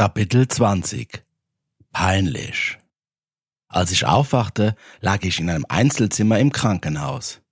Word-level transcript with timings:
Kapitel 0.00 0.48
20 0.48 1.26
Peinlich 1.92 2.78
Als 3.68 3.92
ich 3.92 4.06
aufwachte, 4.06 4.74
lag 5.02 5.22
ich 5.24 5.40
in 5.40 5.50
einem 5.50 5.66
Einzelzimmer 5.68 6.38
im 6.38 6.52
Krankenhaus. 6.52 7.42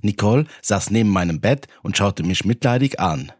Nicole 0.00 0.46
saß 0.62 0.90
neben 0.90 1.08
meinem 1.10 1.40
Bett 1.40 1.66
und 1.82 1.96
schaute 1.96 2.22
mich 2.22 2.44
mitleidig 2.44 3.00
an. 3.00 3.32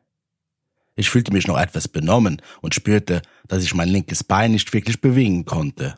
Ich 0.97 1.11
fühlte 1.11 1.33
mich 1.33 1.47
noch 1.47 1.61
etwas 1.61 1.87
benommen 1.87 2.43
und 2.61 2.75
spürte, 2.75 3.23
dass 3.47 3.63
ich 3.63 3.73
mein 3.73 3.89
linkes 3.89 4.25
Bein 4.25 4.51
nicht 4.51 4.73
wirklich 4.73 5.01
bewegen 5.01 5.45
konnte. 5.45 5.97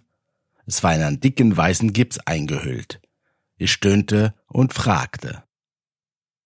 Es 0.67 0.83
war 0.83 0.95
in 0.95 1.01
einen 1.01 1.21
dicken 1.21 1.57
weißen 1.57 1.95
Gips 1.95 2.19
eingehüllt. 2.19 3.01
Ich 3.57 3.73
stöhnte 3.73 4.35
und 4.49 4.75
fragte. 4.75 5.43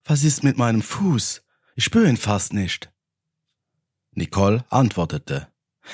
Was 0.05 0.23
ist 0.23 0.41
mit 0.45 0.57
meinem 0.57 0.83
Fuß? 0.83 1.41
Ich 1.75 1.83
spüre 1.83 2.07
ihn 2.07 2.15
fast 2.15 2.53
nicht. 2.53 2.93
Nicole 4.13 4.63
antwortete. 4.69 5.49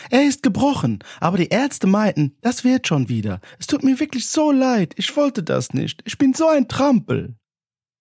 Er 0.09 0.23
ist 0.23 0.43
gebrochen, 0.43 0.99
aber 1.19 1.37
die 1.37 1.49
Ärzte 1.49 1.87
meinten, 1.87 2.35
das 2.41 2.63
wird 2.63 2.87
schon 2.87 3.09
wieder. 3.09 3.39
Es 3.59 3.67
tut 3.67 3.83
mir 3.83 3.99
wirklich 3.99 4.27
so 4.27 4.51
leid, 4.51 4.93
ich 4.97 5.15
wollte 5.15 5.43
das 5.43 5.73
nicht. 5.73 6.01
Ich 6.05 6.17
bin 6.17 6.33
so 6.33 6.47
ein 6.47 6.67
Trampel. 6.67 7.35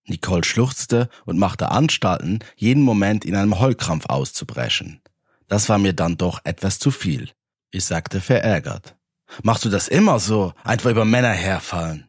Nicole 0.06 0.44
schluchzte 0.44 1.08
und 1.26 1.38
machte 1.38 1.70
Anstalten, 1.70 2.40
jeden 2.56 2.82
Moment 2.82 3.24
in 3.24 3.36
einem 3.36 3.60
Heulkrampf 3.60 4.06
auszubrechen. 4.06 5.00
Das 5.48 5.68
war 5.68 5.78
mir 5.78 5.92
dann 5.92 6.16
doch 6.16 6.40
etwas 6.44 6.78
zu 6.78 6.90
viel. 6.90 7.30
Ich 7.70 7.84
sagte 7.84 8.20
verärgert. 8.20 8.96
Machst 9.42 9.64
du 9.64 9.68
das 9.68 9.88
immer 9.88 10.18
so, 10.18 10.52
einfach 10.64 10.90
über 10.90 11.04
Männer 11.04 11.30
herfallen? 11.30 12.08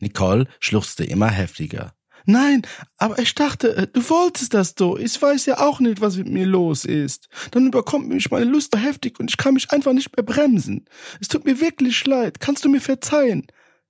Nicole 0.00 0.46
schluchzte 0.60 1.04
immer 1.04 1.28
heftiger. 1.30 1.94
Nein, 2.30 2.60
aber 2.98 3.18
ich 3.18 3.34
dachte, 3.34 3.74
äh, 3.74 3.86
du 3.90 4.06
wolltest 4.10 4.52
das 4.52 4.74
so. 4.78 4.98
Ich 4.98 5.20
weiß 5.20 5.46
ja 5.46 5.60
auch 5.60 5.80
nicht, 5.80 6.02
was 6.02 6.18
mit 6.18 6.28
mir 6.28 6.44
los 6.44 6.84
ist. 6.84 7.30
Dann 7.52 7.66
überkommt 7.66 8.06
mich 8.06 8.30
meine 8.30 8.44
Lust 8.44 8.76
heftig 8.76 9.18
und 9.18 9.30
ich 9.30 9.38
kann 9.38 9.54
mich 9.54 9.70
einfach 9.70 9.94
nicht 9.94 10.14
mehr 10.14 10.24
bremsen. 10.24 10.84
Es 11.22 11.28
tut 11.28 11.46
mir 11.46 11.58
wirklich 11.58 12.06
leid. 12.06 12.38
Kannst 12.38 12.66
du 12.66 12.68
mir 12.68 12.82
verzeihen? 12.82 13.46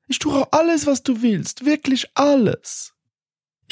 Ich 0.06 0.20
tue 0.20 0.32
auch 0.34 0.52
alles, 0.52 0.86
was 0.86 1.02
du 1.02 1.20
willst. 1.20 1.64
Wirklich 1.64 2.06
alles. 2.14 2.92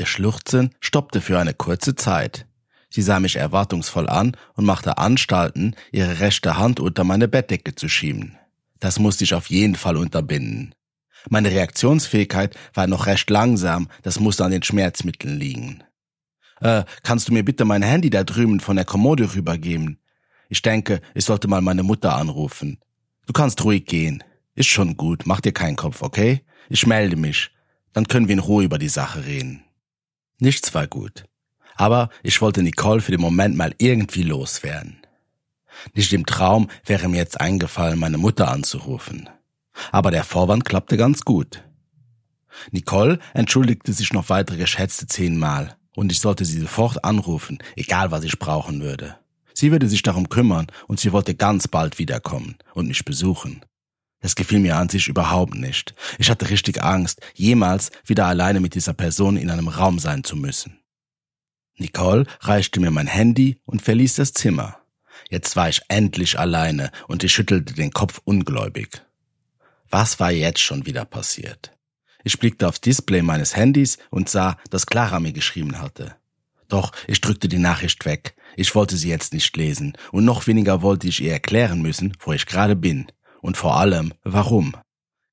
Ihr 0.00 0.06
Schluchzen 0.06 0.74
stoppte 0.80 1.20
für 1.20 1.38
eine 1.38 1.54
kurze 1.54 1.94
Zeit. 1.94 2.48
Sie 2.90 3.02
sah 3.02 3.20
mich 3.20 3.36
erwartungsvoll 3.36 4.08
an 4.08 4.36
und 4.54 4.64
machte 4.64 4.98
Anstalten, 4.98 5.76
ihre 5.92 6.18
rechte 6.18 6.58
Hand 6.58 6.80
unter 6.80 7.04
meine 7.04 7.28
Bettdecke 7.28 7.76
zu 7.76 7.88
schieben. 7.88 8.36
Das 8.80 8.98
musste 8.98 9.22
ich 9.22 9.32
auf 9.32 9.46
jeden 9.46 9.76
Fall 9.76 9.96
unterbinden. 9.96 10.74
Meine 11.28 11.50
Reaktionsfähigkeit 11.50 12.56
war 12.74 12.86
noch 12.86 13.06
recht 13.06 13.28
langsam, 13.30 13.88
das 14.02 14.20
musste 14.20 14.44
an 14.44 14.52
den 14.52 14.62
Schmerzmitteln 14.62 15.38
liegen. 15.38 15.82
Äh, 16.60 16.84
kannst 17.02 17.28
du 17.28 17.32
mir 17.32 17.44
bitte 17.44 17.64
mein 17.64 17.82
Handy 17.82 18.10
da 18.10 18.24
drüben 18.24 18.60
von 18.60 18.76
der 18.76 18.84
Kommode 18.84 19.34
rübergeben? 19.34 19.98
Ich 20.48 20.62
denke, 20.62 21.00
ich 21.14 21.24
sollte 21.24 21.48
mal 21.48 21.60
meine 21.60 21.82
Mutter 21.82 22.14
anrufen. 22.16 22.78
Du 23.26 23.32
kannst 23.32 23.62
ruhig 23.64 23.84
gehen. 23.86 24.22
Ist 24.54 24.68
schon 24.68 24.96
gut, 24.96 25.26
mach 25.26 25.40
dir 25.40 25.52
keinen 25.52 25.76
Kopf, 25.76 26.02
okay? 26.02 26.42
Ich 26.68 26.86
melde 26.86 27.16
mich. 27.16 27.50
Dann 27.92 28.08
können 28.08 28.28
wir 28.28 28.34
in 28.34 28.38
Ruhe 28.38 28.64
über 28.64 28.78
die 28.78 28.88
Sache 28.88 29.26
reden. 29.26 29.64
Nichts 30.38 30.74
war 30.74 30.86
gut. 30.86 31.24
Aber 31.74 32.08
ich 32.22 32.40
wollte 32.40 32.62
Nicole 32.62 33.00
für 33.00 33.10
den 33.10 33.20
Moment 33.20 33.56
mal 33.56 33.74
irgendwie 33.78 34.22
loswerden. 34.22 34.98
Nicht 35.94 36.12
im 36.12 36.24
Traum 36.24 36.68
wäre 36.86 37.08
mir 37.08 37.18
jetzt 37.18 37.40
eingefallen, 37.40 37.98
meine 37.98 38.18
Mutter 38.18 38.48
anzurufen. 38.50 39.28
Aber 39.92 40.10
der 40.10 40.24
Vorwand 40.24 40.64
klappte 40.64 40.96
ganz 40.96 41.22
gut. 41.24 41.62
Nicole 42.70 43.18
entschuldigte 43.34 43.92
sich 43.92 44.12
noch 44.12 44.28
weitere 44.28 44.56
geschätzte 44.56 45.06
zehnmal 45.06 45.76
und 45.94 46.12
ich 46.12 46.20
sollte 46.20 46.44
sie 46.44 46.60
sofort 46.60 47.04
anrufen, 47.04 47.58
egal 47.76 48.10
was 48.10 48.24
ich 48.24 48.38
brauchen 48.38 48.80
würde. 48.80 49.16
Sie 49.54 49.72
würde 49.72 49.88
sich 49.88 50.02
darum 50.02 50.28
kümmern 50.28 50.66
und 50.86 51.00
sie 51.00 51.12
wollte 51.12 51.34
ganz 51.34 51.68
bald 51.68 51.98
wiederkommen 51.98 52.56
und 52.74 52.88
mich 52.88 53.04
besuchen. 53.04 53.64
Das 54.20 54.34
gefiel 54.34 54.58
mir 54.58 54.76
an 54.76 54.88
sich 54.88 55.08
überhaupt 55.08 55.54
nicht. 55.54 55.94
Ich 56.18 56.30
hatte 56.30 56.50
richtig 56.50 56.82
Angst, 56.82 57.20
jemals 57.34 57.90
wieder 58.04 58.26
alleine 58.26 58.60
mit 58.60 58.74
dieser 58.74 58.94
Person 58.94 59.36
in 59.36 59.50
einem 59.50 59.68
Raum 59.68 59.98
sein 59.98 60.24
zu 60.24 60.36
müssen. 60.36 60.80
Nicole 61.78 62.26
reichte 62.40 62.80
mir 62.80 62.90
mein 62.90 63.06
Handy 63.06 63.60
und 63.66 63.82
verließ 63.82 64.16
das 64.16 64.32
Zimmer. 64.32 64.78
Jetzt 65.28 65.56
war 65.56 65.68
ich 65.68 65.80
endlich 65.88 66.38
alleine 66.38 66.90
und 67.08 67.24
ich 67.24 67.32
schüttelte 67.32 67.74
den 67.74 67.92
Kopf 67.92 68.20
ungläubig. 68.24 69.05
Was 69.90 70.18
war 70.20 70.30
jetzt 70.30 70.60
schon 70.60 70.86
wieder 70.86 71.04
passiert? 71.04 71.72
Ich 72.24 72.38
blickte 72.38 72.66
aufs 72.68 72.80
Display 72.80 73.22
meines 73.22 73.54
Handys 73.54 73.98
und 74.10 74.28
sah, 74.28 74.56
dass 74.70 74.86
Clara 74.86 75.20
mir 75.20 75.32
geschrieben 75.32 75.80
hatte. 75.80 76.16
Doch 76.68 76.92
ich 77.06 77.20
drückte 77.20 77.48
die 77.48 77.58
Nachricht 77.58 78.04
weg. 78.04 78.34
Ich 78.56 78.74
wollte 78.74 78.96
sie 78.96 79.08
jetzt 79.08 79.32
nicht 79.32 79.56
lesen 79.56 79.96
und 80.10 80.24
noch 80.24 80.46
weniger 80.46 80.82
wollte 80.82 81.06
ich 81.06 81.22
ihr 81.22 81.32
erklären 81.32 81.82
müssen, 81.82 82.16
wo 82.20 82.32
ich 82.32 82.46
gerade 82.46 82.74
bin 82.74 83.06
und 83.42 83.56
vor 83.56 83.76
allem 83.76 84.12
warum. 84.24 84.74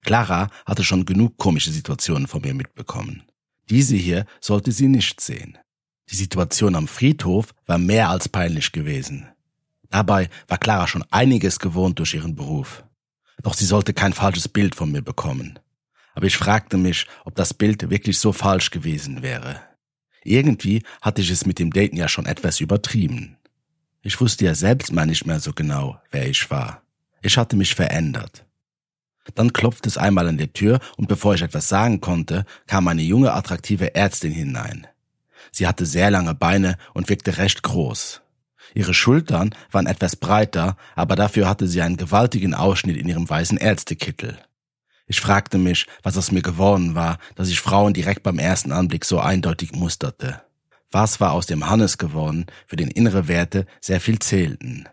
Clara 0.03 0.49
hatte 0.65 0.83
schon 0.83 1.05
genug 1.05 1.37
komische 1.37 1.71
Situationen 1.71 2.27
von 2.27 2.41
mir 2.41 2.53
mitbekommen. 2.53 3.23
Diese 3.69 3.95
hier 3.95 4.25
sollte 4.41 4.71
sie 4.71 4.87
nicht 4.87 5.21
sehen. 5.21 5.57
Die 6.11 6.15
Situation 6.15 6.75
am 6.75 6.87
Friedhof 6.87 7.55
war 7.65 7.77
mehr 7.77 8.09
als 8.09 8.29
peinlich 8.29 8.71
gewesen. 8.71 9.27
Dabei 9.89 10.29
war 10.47 10.57
Clara 10.57 10.87
schon 10.87 11.05
einiges 11.09 11.59
gewohnt 11.59 11.99
durch 11.99 12.13
ihren 12.13 12.35
Beruf. 12.35 12.83
Doch 13.41 13.53
sie 13.53 13.65
sollte 13.65 13.93
kein 13.93 14.13
falsches 14.13 14.47
Bild 14.47 14.75
von 14.75 14.91
mir 14.91 15.01
bekommen. 15.01 15.59
Aber 16.13 16.27
ich 16.27 16.37
fragte 16.37 16.77
mich, 16.77 17.07
ob 17.25 17.35
das 17.35 17.53
Bild 17.53 17.89
wirklich 17.89 18.19
so 18.19 18.31
falsch 18.31 18.69
gewesen 18.69 19.21
wäre. 19.23 19.61
Irgendwie 20.23 20.83
hatte 21.01 21.21
ich 21.21 21.29
es 21.29 21.45
mit 21.45 21.59
dem 21.59 21.71
Daten 21.71 21.97
ja 21.97 22.07
schon 22.07 22.25
etwas 22.25 22.59
übertrieben. 22.59 23.37
Ich 24.01 24.19
wusste 24.19 24.45
ja 24.45 24.55
selbst 24.55 24.91
mal 24.91 25.05
nicht 25.05 25.25
mehr 25.25 25.39
so 25.39 25.53
genau, 25.53 25.99
wer 26.11 26.27
ich 26.27 26.49
war. 26.51 26.83
Ich 27.21 27.37
hatte 27.37 27.55
mich 27.55 27.73
verändert. 27.73 28.45
Dann 29.35 29.53
klopfte 29.53 29.87
es 29.87 29.97
einmal 29.97 30.27
an 30.27 30.37
der 30.37 30.51
Tür 30.51 30.79
und 30.97 31.07
bevor 31.07 31.35
ich 31.35 31.41
etwas 31.41 31.69
sagen 31.69 32.01
konnte, 32.01 32.45
kam 32.67 32.87
eine 32.87 33.01
junge, 33.01 33.33
attraktive 33.33 33.95
Ärztin 33.95 34.33
hinein. 34.33 34.87
Sie 35.51 35.67
hatte 35.67 35.85
sehr 35.85 36.11
lange 36.11 36.35
Beine 36.35 36.77
und 36.93 37.09
wirkte 37.09 37.37
recht 37.37 37.63
groß. 37.63 38.22
Ihre 38.73 38.93
Schultern 38.93 39.53
waren 39.71 39.87
etwas 39.87 40.15
breiter, 40.15 40.77
aber 40.95 41.15
dafür 41.15 41.47
hatte 41.47 41.67
sie 41.67 41.81
einen 41.81 41.97
gewaltigen 41.97 42.53
Ausschnitt 42.53 42.97
in 42.97 43.07
ihrem 43.07 43.29
weißen 43.29 43.57
Ärztekittel. 43.57 44.37
Ich 45.05 45.19
fragte 45.19 45.57
mich, 45.57 45.85
was 46.01 46.17
aus 46.17 46.31
mir 46.31 46.41
geworden 46.41 46.95
war, 46.95 47.19
dass 47.35 47.49
ich 47.49 47.59
Frauen 47.59 47.93
direkt 47.93 48.23
beim 48.23 48.39
ersten 48.39 48.71
Anblick 48.71 49.05
so 49.05 49.19
eindeutig 49.19 49.73
musterte. 49.73 50.41
Was 50.91 51.19
war 51.19 51.33
aus 51.33 51.45
dem 51.45 51.69
Hannes 51.69 51.97
geworden, 51.97 52.45
für 52.67 52.75
den 52.75 52.89
innere 52.89 53.27
Werte 53.27 53.65
sehr 53.81 53.99
viel 53.99 54.19
zählten? 54.19 54.87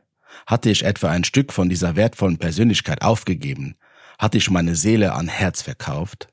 Hatte 0.46 0.70
ich 0.70 0.84
etwa 0.84 1.10
ein 1.10 1.24
Stück 1.24 1.52
von 1.52 1.68
dieser 1.68 1.96
wertvollen 1.96 2.38
Persönlichkeit 2.38 3.02
aufgegeben? 3.02 3.76
Hatte 4.18 4.38
ich 4.38 4.50
meine 4.50 4.74
Seele 4.74 5.12
an 5.12 5.28
Herz 5.28 5.62
verkauft? 5.62 6.28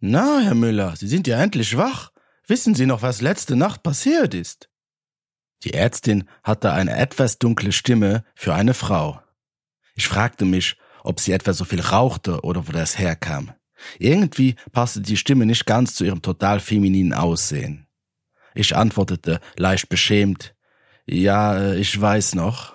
Na, 0.00 0.40
Herr 0.40 0.54
Müller, 0.54 0.94
Sie 0.96 1.08
sind 1.08 1.26
ja 1.26 1.42
endlich 1.42 1.76
wach. 1.76 2.12
Wissen 2.46 2.74
Sie 2.74 2.86
noch, 2.86 3.02
was 3.02 3.20
letzte 3.20 3.56
Nacht 3.56 3.82
passiert 3.82 4.32
ist? 4.32 4.67
Die 5.64 5.74
Ärztin 5.74 6.24
hatte 6.42 6.72
eine 6.72 6.96
etwas 6.96 7.38
dunkle 7.38 7.72
Stimme 7.72 8.24
für 8.34 8.54
eine 8.54 8.74
Frau. 8.74 9.20
Ich 9.94 10.06
fragte 10.06 10.44
mich, 10.44 10.76
ob 11.02 11.20
sie 11.20 11.32
etwa 11.32 11.52
so 11.52 11.64
viel 11.64 11.80
rauchte 11.80 12.40
oder 12.42 12.68
wo 12.68 12.72
das 12.72 12.98
herkam. 12.98 13.52
Irgendwie 13.98 14.56
passte 14.72 15.00
die 15.00 15.16
Stimme 15.16 15.46
nicht 15.46 15.66
ganz 15.66 15.94
zu 15.94 16.04
ihrem 16.04 16.22
total 16.22 16.60
femininen 16.60 17.12
Aussehen. 17.12 17.86
Ich 18.54 18.76
antwortete, 18.76 19.40
leicht 19.56 19.88
beschämt, 19.88 20.54
ja, 21.06 21.72
ich 21.74 21.98
weiß 21.98 22.34
noch. 22.34 22.74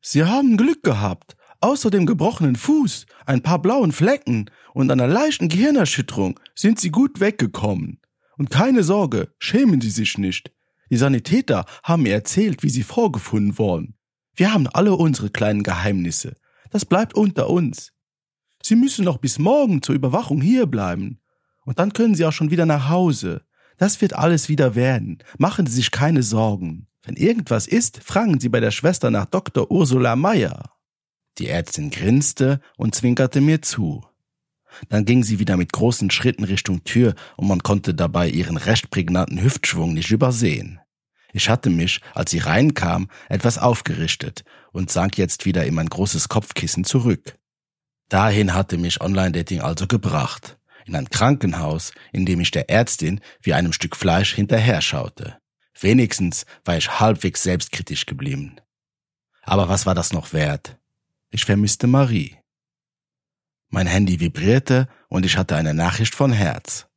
Sie 0.00 0.24
haben 0.24 0.56
Glück 0.56 0.82
gehabt. 0.82 1.36
Außer 1.60 1.90
dem 1.90 2.06
gebrochenen 2.06 2.56
Fuß, 2.56 3.06
ein 3.24 3.40
paar 3.42 3.62
blauen 3.62 3.92
Flecken 3.92 4.50
und 4.74 4.90
einer 4.90 5.06
leichten 5.06 5.48
Gehirnerschütterung 5.48 6.40
sind 6.56 6.80
Sie 6.80 6.90
gut 6.90 7.20
weggekommen. 7.20 8.00
Und 8.36 8.50
keine 8.50 8.82
Sorge, 8.82 9.32
schämen 9.38 9.80
Sie 9.80 9.90
sich 9.90 10.18
nicht. 10.18 10.50
Die 10.92 10.98
Sanitäter 10.98 11.64
haben 11.82 12.02
mir 12.02 12.12
erzählt, 12.12 12.62
wie 12.62 12.68
sie 12.68 12.82
vorgefunden 12.82 13.56
wurden. 13.56 13.94
Wir 14.34 14.52
haben 14.52 14.66
alle 14.66 14.94
unsere 14.94 15.30
kleinen 15.30 15.62
Geheimnisse. 15.62 16.34
Das 16.68 16.84
bleibt 16.84 17.14
unter 17.14 17.48
uns. 17.48 17.92
Sie 18.62 18.76
müssen 18.76 19.06
noch 19.06 19.16
bis 19.16 19.38
morgen 19.38 19.80
zur 19.80 19.94
Überwachung 19.94 20.42
hier 20.42 20.66
bleiben. 20.66 21.22
Und 21.64 21.78
dann 21.78 21.94
können 21.94 22.14
Sie 22.14 22.26
auch 22.26 22.32
schon 22.32 22.50
wieder 22.50 22.66
nach 22.66 22.90
Hause. 22.90 23.40
Das 23.78 24.02
wird 24.02 24.12
alles 24.12 24.50
wieder 24.50 24.74
werden. 24.74 25.22
Machen 25.38 25.66
Sie 25.66 25.76
sich 25.76 25.92
keine 25.92 26.22
Sorgen. 26.22 26.88
Wenn 27.04 27.16
irgendwas 27.16 27.66
ist, 27.66 28.04
fragen 28.04 28.38
Sie 28.38 28.50
bei 28.50 28.60
der 28.60 28.70
Schwester 28.70 29.10
nach 29.10 29.24
Dr. 29.24 29.70
Ursula 29.70 30.14
Meyer. 30.14 30.74
Die 31.38 31.48
Ärztin 31.48 31.88
grinste 31.88 32.60
und 32.76 32.94
zwinkerte 32.94 33.40
mir 33.40 33.62
zu. 33.62 34.04
Dann 34.90 35.06
ging 35.06 35.22
sie 35.22 35.38
wieder 35.38 35.56
mit 35.56 35.72
großen 35.72 36.10
Schritten 36.10 36.44
Richtung 36.44 36.84
Tür 36.84 37.14
und 37.38 37.48
man 37.48 37.62
konnte 37.62 37.94
dabei 37.94 38.28
ihren 38.28 38.58
recht 38.58 38.90
prägnanten 38.90 39.42
Hüftschwung 39.42 39.94
nicht 39.94 40.10
übersehen. 40.10 40.81
Ich 41.32 41.48
hatte 41.48 41.70
mich, 41.70 42.00
als 42.14 42.30
sie 42.30 42.38
reinkam, 42.38 43.08
etwas 43.28 43.58
aufgerichtet 43.58 44.44
und 44.70 44.90
sank 44.90 45.18
jetzt 45.18 45.44
wieder 45.46 45.64
in 45.64 45.74
mein 45.74 45.88
großes 45.88 46.28
Kopfkissen 46.28 46.84
zurück. 46.84 47.34
Dahin 48.08 48.54
hatte 48.54 48.76
mich 48.76 49.00
Online-Dating 49.00 49.62
also 49.62 49.86
gebracht. 49.86 50.58
In 50.84 50.94
ein 50.96 51.08
Krankenhaus, 51.08 51.92
in 52.12 52.26
dem 52.26 52.40
ich 52.40 52.50
der 52.50 52.68
Ärztin 52.68 53.20
wie 53.40 53.54
einem 53.54 53.72
Stück 53.72 53.96
Fleisch 53.96 54.34
hinterher 54.34 54.82
schaute. 54.82 55.38
Wenigstens 55.80 56.44
war 56.64 56.76
ich 56.76 57.00
halbwegs 57.00 57.42
selbstkritisch 57.42 58.04
geblieben. 58.04 58.56
Aber 59.42 59.68
was 59.68 59.86
war 59.86 59.94
das 59.94 60.12
noch 60.12 60.32
wert? 60.32 60.76
Ich 61.30 61.44
vermisste 61.46 61.86
Marie. 61.86 62.36
Mein 63.68 63.86
Handy 63.86 64.20
vibrierte 64.20 64.86
und 65.08 65.24
ich 65.24 65.38
hatte 65.38 65.56
eine 65.56 65.72
Nachricht 65.72 66.14
von 66.14 66.32
Herz. 66.32 66.88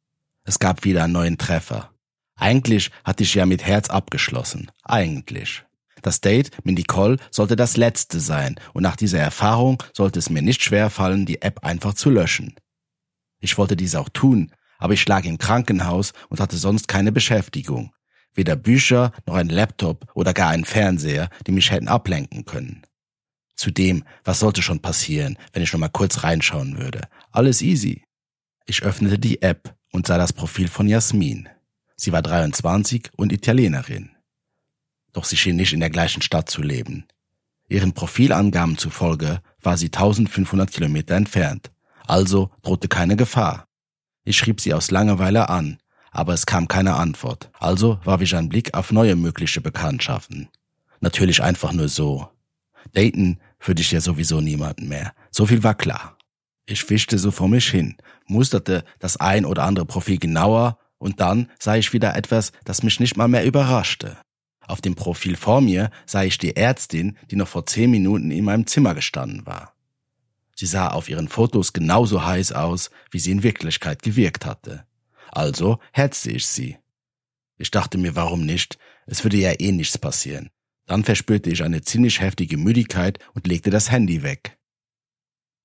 Es 0.43 0.59
gab 0.59 0.83
wieder 0.83 1.05
einen 1.05 1.13
neuen 1.13 1.37
Treffer. 1.37 1.94
Eigentlich 2.35 2.91
hatte 3.03 3.23
ich 3.23 3.33
ja 3.35 3.45
mit 3.45 3.63
Herz 3.63 3.89
abgeschlossen. 3.89 4.71
Eigentlich. 4.83 5.63
Das 6.01 6.21
Date 6.21 6.51
mit 6.63 6.77
Nicole 6.77 7.17
sollte 7.31 7.55
das 7.55 7.77
letzte 7.77 8.19
sein 8.19 8.59
und 8.73 8.83
nach 8.83 8.95
dieser 8.95 9.19
Erfahrung 9.19 9.81
sollte 9.93 10.19
es 10.19 10.29
mir 10.29 10.41
nicht 10.41 10.61
schwer 10.61 10.89
fallen, 10.89 11.25
die 11.25 11.41
App 11.41 11.63
einfach 11.63 11.93
zu 11.93 12.09
löschen. 12.09 12.55
Ich 13.39 13.57
wollte 13.57 13.75
dies 13.75 13.95
auch 13.95 14.09
tun, 14.09 14.51
aber 14.77 14.93
ich 14.93 15.07
lag 15.07 15.23
im 15.25 15.37
Krankenhaus 15.37 16.13
und 16.29 16.39
hatte 16.39 16.57
sonst 16.57 16.87
keine 16.87 17.11
Beschäftigung. 17.11 17.91
Weder 18.33 18.55
Bücher 18.55 19.13
noch 19.25 19.35
ein 19.35 19.49
Laptop 19.49 20.05
oder 20.13 20.33
gar 20.33 20.49
ein 20.49 20.65
Fernseher, 20.65 21.29
die 21.47 21.51
mich 21.51 21.71
hätten 21.71 21.87
ablenken 21.87 22.45
können. 22.45 22.83
Zudem, 23.55 24.03
was 24.25 24.39
sollte 24.39 24.61
schon 24.61 24.81
passieren, 24.81 25.37
wenn 25.53 25.63
ich 25.63 25.71
noch 25.71 25.79
mal 25.79 25.89
kurz 25.89 26.23
reinschauen 26.23 26.77
würde? 26.77 27.01
Alles 27.31 27.61
easy. 27.61 28.03
Ich 28.65 28.83
öffnete 28.83 29.17
die 29.17 29.41
App 29.41 29.75
und 29.91 30.05
sah 30.05 30.17
das 30.17 30.33
Profil 30.33 30.67
von 30.67 30.87
Jasmin. 30.89 31.47
Sie 31.95 32.11
war 32.11 32.21
23 32.21 33.11
und 33.15 33.31
Italienerin. 33.31 34.11
Doch 35.13 35.23
sie 35.23 35.37
schien 35.37 35.55
nicht 35.55 35.73
in 35.73 35.79
der 35.79 35.89
gleichen 35.89 36.21
Stadt 36.21 36.49
zu 36.49 36.61
leben. 36.61 37.05
Ihren 37.67 37.93
Profilangaben 37.93 38.77
zufolge 38.77 39.41
war 39.61 39.77
sie 39.77 39.87
1500 39.87 40.71
Kilometer 40.71 41.15
entfernt, 41.15 41.71
also 42.05 42.51
drohte 42.61 42.87
keine 42.87 43.15
Gefahr. 43.15 43.67
Ich 44.23 44.37
schrieb 44.37 44.61
sie 44.61 44.73
aus 44.73 44.91
Langeweile 44.91 45.49
an, 45.49 45.77
aber 46.11 46.33
es 46.33 46.45
kam 46.45 46.67
keine 46.67 46.95
Antwort, 46.95 47.49
also 47.59 47.99
warf 48.03 48.21
ich 48.21 48.35
einen 48.35 48.49
Blick 48.49 48.73
auf 48.73 48.91
neue 48.91 49.15
mögliche 49.15 49.61
Bekanntschaften. 49.61 50.49
Natürlich 50.99 51.41
einfach 51.41 51.73
nur 51.73 51.89
so. 51.89 52.29
Daten 52.93 53.39
würde 53.59 53.81
ich 53.81 53.91
ja 53.91 54.01
sowieso 54.01 54.41
niemanden 54.41 54.87
mehr, 54.87 55.13
so 55.31 55.45
viel 55.45 55.63
war 55.63 55.75
klar. 55.75 56.17
Ich 56.67 56.87
wischte 56.89 57.17
so 57.17 57.31
vor 57.31 57.47
mich 57.47 57.69
hin, 57.69 57.97
musterte 58.27 58.83
das 58.99 59.17
ein 59.17 59.45
oder 59.45 59.63
andere 59.63 59.85
Profil 59.85 60.17
genauer 60.17 60.77
und 60.97 61.19
dann 61.19 61.49
sah 61.59 61.75
ich 61.75 61.93
wieder 61.93 62.15
etwas, 62.15 62.51
das 62.63 62.83
mich 62.83 62.99
nicht 62.99 63.17
mal 63.17 63.27
mehr 63.27 63.45
überraschte. 63.45 64.17
Auf 64.67 64.81
dem 64.81 64.95
Profil 64.95 65.35
vor 65.35 65.61
mir 65.61 65.91
sah 66.05 66.23
ich 66.23 66.37
die 66.37 66.55
Ärztin, 66.55 67.17
die 67.29 67.35
noch 67.35 67.47
vor 67.47 67.65
zehn 67.65 67.91
Minuten 67.91 68.31
in 68.31 68.45
meinem 68.45 68.65
Zimmer 68.65 68.95
gestanden 68.95 69.45
war. 69.45 69.73
Sie 70.55 70.65
sah 70.65 70.89
auf 70.89 71.09
ihren 71.09 71.27
Fotos 71.27 71.73
genauso 71.73 72.25
heiß 72.25 72.53
aus, 72.53 72.89
wie 73.11 73.19
sie 73.19 73.31
in 73.31 73.43
Wirklichkeit 73.43 74.01
gewirkt 74.01 74.45
hatte. 74.45 74.85
Also 75.31 75.79
herzte 75.91 76.31
ich 76.31 76.47
sie. 76.47 76.77
Ich 77.57 77.71
dachte 77.71 77.97
mir, 77.97 78.15
warum 78.15 78.45
nicht? 78.45 78.77
Es 79.05 79.23
würde 79.23 79.37
ja 79.37 79.51
eh 79.59 79.71
nichts 79.71 79.97
passieren. 79.97 80.49
Dann 80.85 81.03
verspürte 81.03 81.49
ich 81.49 81.63
eine 81.63 81.81
ziemlich 81.81 82.21
heftige 82.21 82.57
Müdigkeit 82.57 83.19
und 83.33 83.47
legte 83.47 83.69
das 83.69 83.91
Handy 83.91 84.23
weg. 84.23 84.57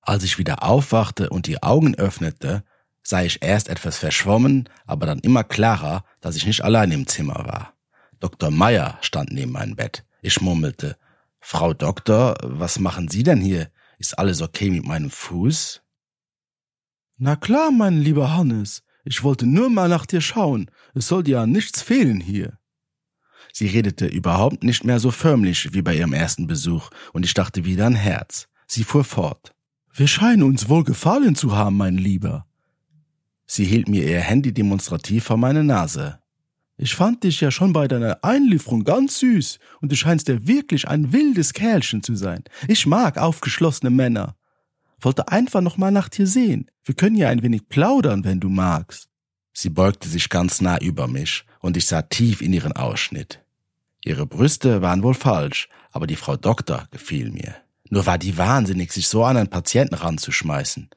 Als 0.03 0.25
ich 0.25 0.39
wieder 0.39 0.63
aufwachte 0.63 1.31
und 1.31 1.47
die 1.47 1.63
Augen 1.63 1.95
öffnete, 1.95 2.65
sah 3.03 3.23
ich 3.23 3.43
erst 3.43 3.69
etwas 3.69 3.99
verschwommen, 3.99 4.69
aber 4.87 5.07
dann 5.07 5.21
immer 5.21 5.45
klarer, 5.45 6.05
dass 6.21 6.37
ich 6.37 6.47
nicht 6.47 6.63
allein 6.63 6.91
im 6.93 7.07
Zimmer 7.07 7.47
war. 7.47 7.75
Dr. 8.21 8.51
Meyer 8.51 8.99
stand 9.01 9.33
neben 9.33 9.53
meinem 9.53 9.77
Bett. 9.77 10.05
Ich 10.23 10.41
murmelte, 10.41 10.97
Frau 11.41 11.73
Doktor, 11.73 12.37
was 12.43 12.79
machen 12.79 13.09
Sie 13.09 13.23
denn 13.23 13.41
hier? 13.41 13.71
Ist 13.99 14.19
alles 14.19 14.43
okay 14.43 14.71
mit 14.71 14.85
meinem 14.85 15.11
Fuß? 15.11 15.83
Na 17.17 17.37
klar, 17.37 17.71
mein 17.71 18.01
lieber 18.01 18.35
Hannes. 18.35 18.83
Ich 19.05 19.23
wollte 19.23 19.47
nur 19.47 19.71
mal 19.71 19.89
nach 19.89 20.07
dir 20.07 20.21
schauen. 20.21 20.71
Es 20.95 21.09
soll 21.09 21.23
dir 21.23 21.39
ja 21.39 21.47
nichts 21.47 21.83
fehlen 21.83 22.21
hier. 22.21 22.59
Sie 23.53 23.67
redete 23.67 24.07
überhaupt 24.07 24.63
nicht 24.63 24.85
mehr 24.85 25.01
so 25.01 25.11
förmlich 25.11 25.73
wie 25.73 25.83
bei 25.83 25.97
ihrem 25.97 26.13
ersten 26.13 26.47
Besuch, 26.47 26.91
und 27.13 27.25
ich 27.25 27.35
dachte 27.35 27.65
wieder 27.65 27.87
an 27.87 27.95
Herz. 27.95 28.49
Sie 28.67 28.85
fuhr 28.85 29.05
fort. 29.05 29.53
Wir 29.93 30.07
scheinen 30.07 30.45
uns 30.45 30.69
wohl 30.69 30.85
gefallen 30.85 31.35
zu 31.35 31.57
haben, 31.57 31.77
mein 31.77 31.99
Lieber. 31.99 32.47
Sie 33.53 33.65
hielt 33.65 33.89
mir 33.89 34.09
ihr 34.09 34.21
Handy 34.21 34.55
demonstrativ 34.55 35.25
vor 35.25 35.37
meine 35.37 35.65
Nase. 35.65 36.21
Ich 36.77 36.95
fand 36.95 37.25
dich 37.25 37.41
ja 37.41 37.51
schon 37.51 37.73
bei 37.73 37.89
deiner 37.89 38.23
Einlieferung 38.23 38.85
ganz 38.85 39.19
süß 39.19 39.59
und 39.81 39.91
du 39.91 39.97
scheinst 39.97 40.29
ja 40.29 40.47
wirklich 40.47 40.87
ein 40.87 41.13
wildes 41.13 41.53
Kerlchen 41.53 42.01
zu 42.05 42.15
sein. 42.15 42.45
Ich 42.69 42.87
mag 42.87 43.19
aufgeschlossene 43.19 43.91
Männer. 43.91 44.37
Wollte 45.01 45.27
einfach 45.27 45.63
noch 45.63 45.79
mal 45.79 45.91
nach 45.91 46.09
dir 46.09 46.29
sehen. 46.29 46.71
Wir 46.85 46.95
können 46.95 47.17
ja 47.17 47.29
ein 47.29 47.43
wenig 47.43 47.69
plaudern, 47.69 48.23
wenn 48.23 48.39
du 48.39 48.49
magst. 48.49 49.09
Sie 49.53 49.71
beugte 49.71 50.09
sich 50.09 50.29
ganz 50.29 50.61
nah 50.61 50.79
über 50.79 51.09
mich 51.09 51.45
und 51.59 51.77
ich 51.77 51.87
sah 51.87 52.03
tief 52.03 52.43
in 52.43 52.53
ihren 52.53 52.75
Ausschnitt. 52.75 53.43
Ihre 54.05 54.27
Brüste 54.27 54.81
waren 54.81 55.03
wohl 55.03 55.15
falsch, 55.15 55.69
aber 55.91 56.07
die 56.07 56.15
Frau 56.15 56.37
Doktor 56.37 56.87
gefiel 56.93 57.33
mir. 57.33 57.57
Nur 57.89 58.07
war 58.07 58.17
die 58.17 58.39
wahnsinnig, 58.39 58.93
sich 58.93 59.09
so 59.09 59.25
an 59.25 59.37
einen 59.37 59.51
Patienten 59.51 59.97
ranzuschmeißen. 59.97 60.89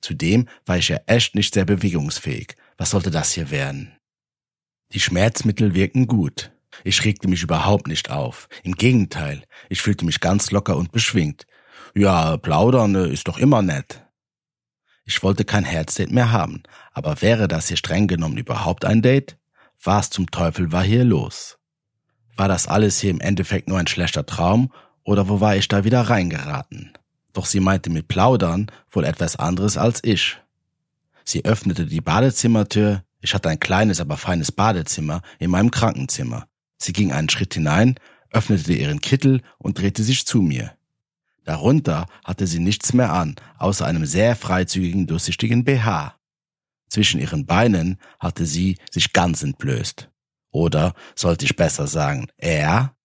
Zudem 0.00 0.48
war 0.64 0.78
ich 0.78 0.88
ja 0.88 0.98
echt 1.06 1.34
nicht 1.34 1.54
sehr 1.54 1.64
bewegungsfähig. 1.64 2.54
Was 2.76 2.90
sollte 2.90 3.10
das 3.10 3.32
hier 3.32 3.50
werden? 3.50 3.96
Die 4.92 5.00
Schmerzmittel 5.00 5.74
wirken 5.74 6.06
gut. 6.06 6.50
Ich 6.84 7.04
regte 7.04 7.28
mich 7.28 7.42
überhaupt 7.42 7.88
nicht 7.88 8.10
auf. 8.10 8.48
Im 8.62 8.74
Gegenteil, 8.74 9.42
ich 9.68 9.82
fühlte 9.82 10.04
mich 10.04 10.20
ganz 10.20 10.50
locker 10.50 10.76
und 10.76 10.92
beschwingt. 10.92 11.46
Ja, 11.94 12.36
plaudern 12.36 12.94
äh, 12.94 13.08
ist 13.08 13.28
doch 13.28 13.38
immer 13.38 13.62
nett. 13.62 14.04
Ich 15.04 15.22
wollte 15.22 15.44
kein 15.44 15.64
Herzdate 15.64 16.12
mehr 16.12 16.32
haben, 16.32 16.62
aber 16.92 17.22
wäre 17.22 17.48
das 17.48 17.68
hier 17.68 17.78
streng 17.78 18.08
genommen 18.08 18.36
überhaupt 18.36 18.84
ein 18.84 19.02
Date? 19.02 19.38
Was 19.82 20.10
zum 20.10 20.30
Teufel 20.30 20.70
war 20.70 20.84
hier 20.84 21.04
los? 21.04 21.58
War 22.36 22.48
das 22.48 22.66
alles 22.68 23.00
hier 23.00 23.10
im 23.10 23.20
Endeffekt 23.20 23.68
nur 23.68 23.78
ein 23.78 23.86
schlechter 23.86 24.26
Traum 24.26 24.72
oder 25.04 25.28
wo 25.28 25.40
war 25.40 25.56
ich 25.56 25.66
da 25.68 25.84
wieder 25.84 26.02
reingeraten? 26.02 26.92
Doch 27.38 27.46
sie 27.46 27.60
meinte 27.60 27.88
mit 27.88 28.08
Plaudern 28.08 28.68
wohl 28.90 29.04
etwas 29.04 29.36
anderes 29.36 29.76
als 29.76 30.02
ich. 30.02 30.38
Sie 31.22 31.44
öffnete 31.44 31.86
die 31.86 32.00
Badezimmertür, 32.00 33.04
ich 33.20 33.32
hatte 33.32 33.48
ein 33.48 33.60
kleines, 33.60 34.00
aber 34.00 34.16
feines 34.16 34.50
Badezimmer 34.50 35.22
in 35.38 35.52
meinem 35.52 35.70
Krankenzimmer. 35.70 36.48
Sie 36.78 36.92
ging 36.92 37.12
einen 37.12 37.28
Schritt 37.28 37.54
hinein, 37.54 37.94
öffnete 38.32 38.72
ihren 38.72 39.00
Kittel 39.00 39.42
und 39.58 39.78
drehte 39.78 40.02
sich 40.02 40.26
zu 40.26 40.42
mir. 40.42 40.76
Darunter 41.44 42.06
hatte 42.24 42.48
sie 42.48 42.58
nichts 42.58 42.92
mehr 42.92 43.12
an, 43.12 43.36
außer 43.58 43.86
einem 43.86 44.04
sehr 44.04 44.34
freizügigen, 44.34 45.06
durchsichtigen 45.06 45.62
BH. 45.62 46.16
Zwischen 46.88 47.20
ihren 47.20 47.46
Beinen 47.46 47.98
hatte 48.18 48.46
sie 48.46 48.78
sich 48.90 49.12
ganz 49.12 49.44
entblößt. 49.44 50.10
Oder 50.50 50.92
sollte 51.14 51.44
ich 51.44 51.54
besser 51.54 51.86
sagen, 51.86 52.26
er? 52.36 52.96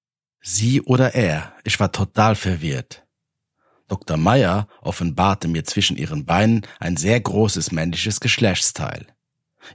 Sie 0.42 0.82
oder 0.82 1.14
er? 1.14 1.54
Ich 1.64 1.80
war 1.80 1.92
total 1.92 2.34
verwirrt. 2.34 3.03
Dr. 3.94 4.18
Meyer 4.18 4.68
offenbarte 4.82 5.48
mir 5.48 5.66
zwischen 5.66 5.98
ihren 5.98 6.26
Beinen 6.26 6.66
ein 6.80 6.98
sehr 6.98 7.22
großes 7.22 7.72
männliches 7.72 8.20
Geschlechtsteil. 8.20 9.06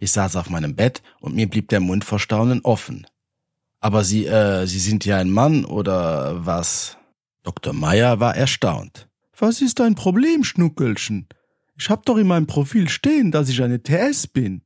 Ich 0.00 0.10
saß 0.10 0.34
auf 0.34 0.50
meinem 0.50 0.74
Bett 0.74 1.02
und 1.20 1.36
mir 1.36 1.48
blieb 1.48 1.68
der 1.68 1.78
Mund 1.78 2.04
vor 2.04 2.18
Staunen 2.18 2.62
offen. 2.62 3.06
Aber 3.78 4.02
Sie, 4.02 4.26
äh, 4.26 4.66
Sie 4.66 4.80
sind 4.80 5.04
ja 5.04 5.18
ein 5.18 5.30
Mann 5.30 5.64
oder 5.64 6.44
was? 6.44 6.96
Dr. 7.44 7.72
Meyer 7.72 8.18
war 8.18 8.34
erstaunt. 8.34 9.08
Was 9.38 9.60
ist 9.60 9.78
dein 9.78 9.94
Problem, 9.94 10.42
Schnuckelchen? 10.42 11.28
Ich 11.76 11.88
hab 11.88 12.04
doch 12.04 12.16
in 12.16 12.26
meinem 12.26 12.48
Profil 12.48 12.88
stehen, 12.88 13.30
dass 13.30 13.48
ich 13.48 13.62
eine 13.62 13.80
TS 13.84 14.26
bin. 14.26 14.62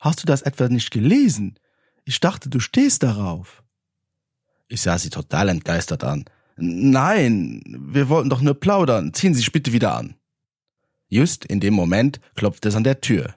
Hast 0.00 0.22
du 0.22 0.26
das 0.26 0.40
etwa 0.40 0.70
nicht 0.70 0.90
gelesen? 0.90 1.58
Ich 2.06 2.18
dachte, 2.20 2.48
du 2.48 2.60
stehst 2.60 3.02
darauf. 3.02 3.62
Ich 4.68 4.80
sah 4.80 4.96
sie 4.96 5.10
total 5.10 5.50
entgeistert 5.50 6.02
an. 6.02 6.24
Nein, 6.56 7.62
wir 7.66 8.08
wollten 8.08 8.30
doch 8.30 8.40
nur 8.40 8.54
plaudern. 8.54 9.12
Ziehen 9.12 9.34
Sie 9.34 9.40
sich 9.40 9.52
bitte 9.52 9.72
wieder 9.72 9.94
an. 9.94 10.16
Just 11.08 11.44
in 11.44 11.60
dem 11.60 11.74
Moment 11.74 12.20
klopfte 12.34 12.68
es 12.68 12.76
an 12.76 12.84
der 12.84 13.00
Tür. 13.00 13.34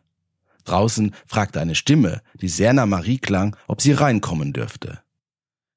Draußen 0.63 1.13
fragte 1.25 1.59
eine 1.59 1.75
Stimme, 1.75 2.21
die 2.41 2.47
sehr 2.47 2.73
nach 2.73 2.85
Marie 2.85 3.17
klang, 3.17 3.55
ob 3.67 3.81
sie 3.81 3.91
reinkommen 3.91 4.53
dürfte. 4.53 5.01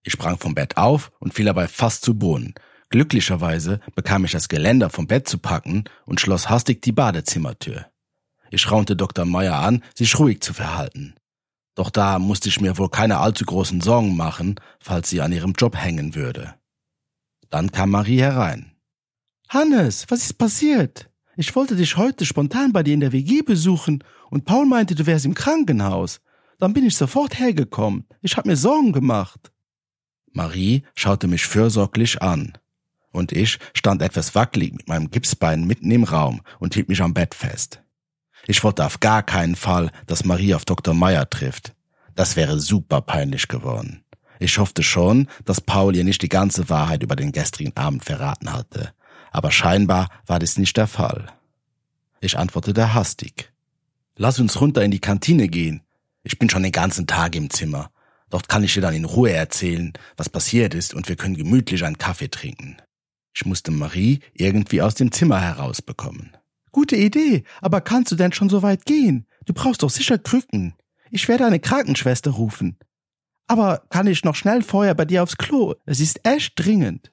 Ich 0.03 0.13
sprang 0.13 0.39
vom 0.39 0.55
Bett 0.55 0.77
auf 0.77 1.13
und 1.19 1.35
fiel 1.35 1.47
dabei 1.47 1.69
fast 1.69 2.05
zu 2.05 2.19
Boden. 2.19 2.55
Glücklicherweise 2.91 3.81
bekam 3.95 4.25
ich 4.25 4.33
das 4.33 4.49
Geländer 4.49 4.91
vom 4.91 5.07
Bett 5.07 5.29
zu 5.29 5.39
packen 5.39 5.85
und 6.05 6.21
schloss 6.21 6.51
hastig 6.51 6.83
die 6.83 6.93
Badezimmertür. 6.93 7.87
Ich 8.51 8.71
raunte 8.71 8.97
Dr. 8.97 9.25
Meyer 9.25 9.57
an, 9.57 9.83
sich 9.95 10.19
ruhig 10.19 10.43
zu 10.43 10.53
verhalten. 10.53 11.15
Doch 11.75 11.89
da 11.89 12.19
musste 12.19 12.51
ich 12.51 12.61
mir 12.61 12.77
wohl 12.77 12.91
keine 12.91 13.19
allzu 13.19 13.47
großen 13.47 13.81
Sorgen 13.81 14.15
machen, 14.15 14.57
falls 14.79 15.09
sie 15.09 15.23
an 15.23 15.33
ihrem 15.33 15.53
Job 15.53 15.77
hängen 15.77 16.15
würde. 16.15 16.55
Dann 17.53 17.71
kam 17.71 17.91
Marie 17.91 18.19
herein. 18.19 18.73
Hannes, 19.51 20.07
was 20.09 20.23
ist 20.23 20.39
passiert? 20.39 21.11
Ich 21.37 21.55
wollte 21.55 21.77
dich 21.77 21.99
heute 21.99 22.25
spontan 22.25 22.73
bei 22.73 22.83
dir 22.83 22.95
in 22.95 23.01
der 23.01 23.13
WG 23.13 23.43
besuchen 23.43 24.03
und 24.31 24.47
Paul 24.47 24.65
meinte, 24.65 24.95
du 24.95 25.05
wärst 25.05 25.27
im 25.27 25.35
Krankenhaus. 25.35 26.23
Dann 26.59 26.73
bin 26.73 26.87
ich 26.87 26.97
sofort 26.97 27.39
hergekommen. 27.39 28.07
Ich 28.23 28.39
hab 28.39 28.47
mir 28.47 28.57
Sorgen 28.57 28.93
gemacht. 28.93 29.53
Marie 30.33 30.85
schaute 30.95 31.27
mich 31.27 31.47
fürsorglich 31.47 32.23
an. 32.23 32.57
Und 33.11 33.33
ich 33.33 33.59
stand 33.75 34.01
etwas 34.01 34.35
wackelig 34.35 34.73
mit 34.73 34.89
meinem 34.89 35.11
Gipsbein 35.11 35.67
mitten 35.67 35.91
im 35.91 36.05
Raum 36.05 36.41
und 36.59 36.73
hielt 36.73 36.89
mich 36.89 37.03
am 37.03 37.13
Bett 37.13 37.35
fest. 37.35 37.83
Ich 38.47 38.65
wollte 38.65 38.87
auf 38.87 39.01
gar 39.01 39.23
keinen 39.23 39.57
Fall, 39.57 39.91
dass 40.07 40.25
Marie 40.25 40.55
auf 40.55 40.65
Dr. 40.65 40.95
Meyer 40.95 41.29
trifft. 41.29 41.75
Das 42.15 42.35
wäre 42.35 42.59
super 42.59 43.03
peinlich 43.03 43.47
geworden. 43.49 44.02
Ich 44.43 44.59
hoffte 44.59 44.83
schon, 44.83 45.29
dass 45.45 45.61
Paul 45.61 45.95
ihr 45.95 46.03
nicht 46.03 46.21
die 46.21 46.29
ganze 46.29 46.69
Wahrheit 46.69 47.05
über 47.05 47.15
den 47.15 47.31
gestrigen 47.31 47.77
Abend 47.77 48.05
verraten 48.05 48.53
hatte, 48.53 48.93
aber 49.31 49.53
scheinbar 49.53 50.09
war 50.27 50.41
dies 50.41 50.59
nicht 50.59 50.77
der 50.77 50.89
Fall. 50.89 51.29
Ich 52.21 52.37
antwortete 52.37 52.93
hastig. 52.93 53.53
Lass 54.17 54.41
uns 54.41 54.61
runter 54.61 54.83
in 54.83 54.91
die 54.91 54.99
Kantine 54.99 55.47
gehen. 55.47 55.83
Ich 56.25 56.41
bin 56.41 56.51
schon 56.51 56.65
den 56.65 56.73
ganzen 56.73 57.07
Tag 57.07 57.37
im 57.37 57.51
Zimmer. 57.51 57.93
Dort 58.31 58.49
kann 58.49 58.65
ich 58.65 58.75
dir 58.75 58.81
dann 58.81 58.95
in 58.95 59.05
Ruhe 59.05 59.31
erzählen, 59.31 59.93
was 60.17 60.29
passiert 60.29 60.75
ist, 60.75 60.93
und 60.93 61.09
wir 61.09 61.15
können 61.15 61.37
gemütlich 61.37 61.85
einen 61.85 61.99
Kaffee 61.99 62.29
trinken. 62.29 62.79
Ich 63.33 63.47
musste 63.47 63.71
Marie 63.71 64.19
irgendwie 64.35 64.83
aus 64.83 64.97
dem 64.97 65.13
Zimmer 65.13 65.41
herausbekommen. 65.41 66.37
Gute 66.73 66.97
Idee, 66.97 67.45
aber 67.61 67.81
kannst 67.81 68.11
du 68.11 68.17
denn 68.17 68.33
schon 68.33 68.49
so 68.49 68.63
weit 68.63 68.87
gehen? 68.87 69.25
Du 69.47 69.55
brauchst 69.55 69.85
doch 69.85 69.91
sicher 69.91 70.19
Krücken. 70.19 70.75
Ich 71.13 71.29
werde 71.29 71.47
eine 71.47 71.61
Krankenschwester 71.61 72.33
rufen. 72.33 72.77
Aber 73.53 73.83
kann 73.91 74.07
ich 74.07 74.25
noch 74.25 74.35
schnell 74.35 74.63
vorher 74.63 74.95
bei 74.95 75.05
dir 75.05 75.23
aufs 75.23 75.37
Klo? 75.37 75.75
Es 75.85 76.01
ist 76.01 76.27
echt 76.27 76.55
dringend. 76.57 77.13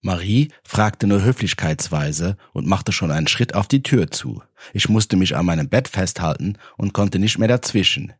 Marie 0.00 0.52
fragte 0.62 1.08
nur 1.08 1.24
höflichkeitsweise 1.24 2.36
und 2.52 2.68
machte 2.68 2.92
schon 2.92 3.10
einen 3.10 3.26
Schritt 3.26 3.56
auf 3.56 3.66
die 3.66 3.82
Tür 3.82 4.08
zu. 4.08 4.44
Ich 4.72 4.88
musste 4.88 5.16
mich 5.16 5.34
an 5.34 5.44
meinem 5.44 5.68
Bett 5.68 5.88
festhalten 5.88 6.58
und 6.76 6.92
konnte 6.92 7.18
nicht 7.18 7.40
mehr 7.40 7.48
dazwischen. 7.48 8.12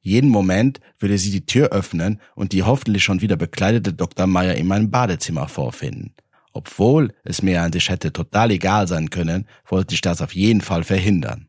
Jeden 0.00 0.30
Moment 0.30 0.80
würde 0.98 1.18
sie 1.18 1.30
die 1.30 1.44
Tür 1.44 1.68
öffnen 1.72 2.22
und 2.34 2.52
die 2.52 2.62
hoffentlich 2.62 3.04
schon 3.04 3.20
wieder 3.20 3.36
bekleidete 3.36 3.92
Dr. 3.92 4.26
Meyer 4.26 4.54
in 4.54 4.66
meinem 4.66 4.90
Badezimmer 4.90 5.48
vorfinden. 5.48 6.14
Obwohl 6.54 7.12
es 7.22 7.42
mir 7.42 7.60
an 7.60 7.74
sich 7.74 7.90
hätte 7.90 8.14
total 8.14 8.50
egal 8.50 8.88
sein 8.88 9.10
können, 9.10 9.46
wollte 9.66 9.94
ich 9.94 10.00
das 10.00 10.22
auf 10.22 10.34
jeden 10.34 10.62
Fall 10.62 10.84
verhindern. 10.84 11.48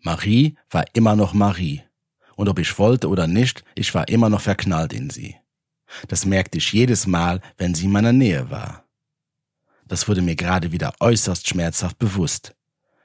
Marie 0.00 0.56
war 0.68 0.84
immer 0.94 1.14
noch 1.14 1.32
Marie. 1.32 1.82
Und 2.36 2.48
ob 2.48 2.58
ich 2.58 2.78
wollte 2.78 3.08
oder 3.08 3.26
nicht, 3.26 3.64
ich 3.74 3.94
war 3.94 4.08
immer 4.08 4.28
noch 4.28 4.40
verknallt 4.40 4.92
in 4.92 5.10
sie. 5.10 5.36
Das 6.08 6.24
merkte 6.24 6.58
ich 6.58 6.72
jedes 6.72 7.06
Mal, 7.06 7.40
wenn 7.58 7.74
sie 7.74 7.84
in 7.84 7.92
meiner 7.92 8.12
Nähe 8.12 8.50
war. 8.50 8.84
Das 9.86 10.08
wurde 10.08 10.22
mir 10.22 10.36
gerade 10.36 10.72
wieder 10.72 10.94
äußerst 11.00 11.48
schmerzhaft 11.48 11.98
bewusst. 11.98 12.54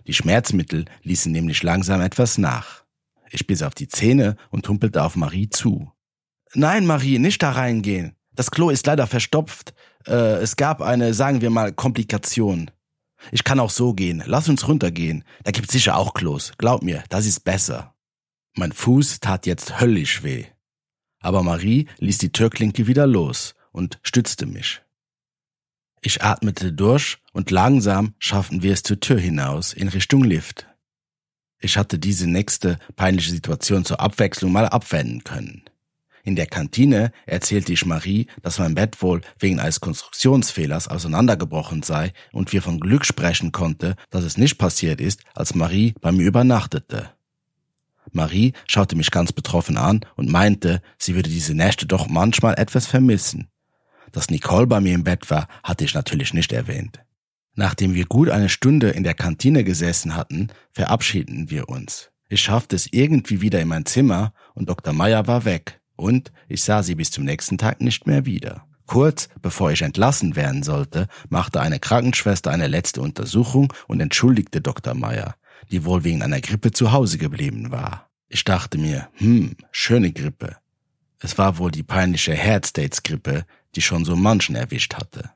Die 0.05 0.13
Schmerzmittel 0.13 0.85
ließen 1.03 1.31
nämlich 1.31 1.63
langsam 1.63 1.99
etwas 2.01 2.37
nach. 2.37 2.83
Ich 3.29 3.45
biss 3.45 3.61
auf 3.61 3.75
die 3.75 3.89
Zähne 3.89 4.37
und 4.51 4.67
humpelte 4.69 5.03
auf 5.03 5.17
Marie 5.17 5.49
zu. 5.49 5.91
Nein, 6.53 6.85
Marie, 6.85 7.19
nicht 7.19 7.43
da 7.43 7.51
reingehen. 7.51 8.15
Das 8.33 8.51
Klo 8.51 8.69
ist 8.69 8.85
leider 8.85 9.05
verstopft. 9.05 9.73
Äh, 10.05 10.41
es 10.41 10.55
gab 10.55 10.81
eine, 10.81 11.13
sagen 11.13 11.41
wir 11.41 11.49
mal, 11.49 11.73
Komplikation. 11.73 12.71
Ich 13.31 13.43
kann 13.43 13.59
auch 13.59 13.71
so 13.71 13.93
gehen. 13.93 14.23
Lass 14.25 14.47
uns 14.47 14.67
runtergehen. 14.67 15.25
Da 15.43 15.51
gibt's 15.51 15.73
sicher 15.73 15.97
auch 15.97 16.13
Klos. 16.13 16.53
Glaub 16.57 16.83
mir, 16.83 17.03
das 17.09 17.25
ist 17.25 17.41
besser. 17.41 17.93
Mein 18.57 18.71
Fuß 18.71 19.19
tat 19.19 19.45
jetzt 19.45 19.79
höllisch 19.79 20.23
weh. 20.23 20.45
Aber 21.19 21.43
Marie 21.43 21.87
ließ 21.99 22.17
die 22.17 22.31
Türklinke 22.31 22.87
wieder 22.87 23.05
los 23.05 23.53
und 23.71 23.99
stützte 24.01 24.47
mich. 24.47 24.81
Ich 26.01 26.23
atmete 26.23 26.73
durch 26.73 27.19
und 27.33 27.51
langsam 27.51 28.15
schafften 28.17 28.63
wir 28.63 28.73
es 28.73 28.81
zur 28.81 28.99
Tür 28.99 29.19
hinaus 29.19 29.73
in 29.73 29.89
Richtung 29.89 30.23
Lift. 30.23 30.65
Ich 31.59 31.77
hatte 31.77 31.99
diese 31.99 32.27
nächste 32.27 32.79
peinliche 32.95 33.29
Situation 33.29 33.85
zur 33.85 33.99
Abwechslung 33.99 34.51
mal 34.51 34.65
abwenden 34.65 35.23
können. 35.23 35.65
In 36.23 36.35
der 36.35 36.47
Kantine 36.47 37.11
erzählte 37.27 37.73
ich 37.73 37.85
Marie, 37.85 38.25
dass 38.41 38.57
mein 38.57 38.73
Bett 38.73 39.03
wohl 39.03 39.21
wegen 39.37 39.59
eines 39.59 39.81
Konstruktionsfehlers 39.81 40.87
auseinandergebrochen 40.87 41.83
sei 41.83 42.11
und 42.31 42.51
wir 42.53 42.63
von 42.63 42.79
Glück 42.79 43.05
sprechen 43.05 43.51
konnte, 43.51 43.95
dass 44.09 44.23
es 44.23 44.35
nicht 44.35 44.57
passiert 44.57 44.99
ist, 44.99 45.21
als 45.35 45.53
Marie 45.53 45.93
bei 46.01 46.11
mir 46.11 46.25
übernachtete. 46.25 47.16
Marie 48.11 48.53
schaute 48.67 48.95
mich 48.95 49.11
ganz 49.11 49.31
betroffen 49.31 49.77
an 49.77 50.01
und 50.15 50.29
meinte, 50.29 50.81
sie 50.97 51.15
würde 51.15 51.29
diese 51.29 51.53
Nächte 51.53 51.85
doch 51.85 52.07
manchmal 52.07 52.55
etwas 52.57 52.87
vermissen. 52.87 53.47
Dass 54.11 54.29
Nicole 54.29 54.67
bei 54.67 54.79
mir 54.79 54.95
im 54.95 55.03
Bett 55.03 55.29
war, 55.29 55.47
hatte 55.63 55.83
ich 55.83 55.93
natürlich 55.93 56.33
nicht 56.33 56.51
erwähnt. 56.51 56.99
Nachdem 57.55 57.93
wir 57.95 58.05
gut 58.05 58.29
eine 58.29 58.49
Stunde 58.49 58.89
in 58.89 59.03
der 59.03 59.15
Kantine 59.15 59.63
gesessen 59.63 60.15
hatten, 60.15 60.49
verabschiedeten 60.71 61.49
wir 61.49 61.69
uns. 61.69 62.11
Ich 62.29 62.41
schaffte 62.41 62.75
es 62.75 62.87
irgendwie 62.91 63.41
wieder 63.41 63.59
in 63.59 63.67
mein 63.67 63.85
Zimmer 63.85 64.33
und 64.53 64.69
Dr. 64.69 64.93
Meyer 64.93 65.27
war 65.27 65.45
weg 65.45 65.81
und 65.95 66.31
ich 66.47 66.63
sah 66.63 66.83
sie 66.83 66.95
bis 66.95 67.09
zum 67.09 67.25
nächsten 67.25 67.57
Tag 67.57 67.81
nicht 67.81 68.05
mehr 68.05 68.25
wieder. 68.25 68.67
Kurz 68.85 69.27
bevor 69.41 69.71
ich 69.71 69.81
entlassen 69.81 70.35
werden 70.35 70.63
sollte, 70.63 71.07
machte 71.29 71.59
eine 71.59 71.79
Krankenschwester 71.79 72.51
eine 72.51 72.67
letzte 72.67 73.01
Untersuchung 73.01 73.73
und 73.87 73.99
entschuldigte 73.99 74.61
Dr. 74.61 74.93
Meyer, 74.93 75.35
die 75.71 75.85
wohl 75.85 76.03
wegen 76.03 76.21
einer 76.21 76.41
Grippe 76.41 76.71
zu 76.71 76.91
Hause 76.91 77.17
geblieben 77.17 77.71
war. 77.71 78.09
Ich 78.29 78.43
dachte 78.43 78.77
mir, 78.77 79.09
hm, 79.13 79.55
schöne 79.71 80.11
Grippe. 80.11 80.57
Es 81.19 81.37
war 81.37 81.57
wohl 81.57 81.71
die 81.71 81.83
peinliche 81.83 82.33
Head 82.33 82.67
States 82.67 83.03
Grippe, 83.03 83.45
die 83.75 83.81
schon 83.81 84.05
so 84.05 84.15
manchen 84.15 84.55
erwischt 84.55 84.95
hatte. 84.95 85.31